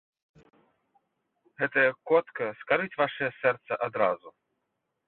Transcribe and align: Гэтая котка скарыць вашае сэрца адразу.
Гэтая 1.63 1.85
котка 2.13 2.47
скарыць 2.63 2.93
вашае 3.05 3.31
сэрца 3.41 3.73
адразу. 3.91 4.29